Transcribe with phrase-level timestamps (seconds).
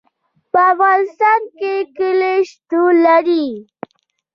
[0.51, 3.47] په افغانستان کې کلي شتون لري.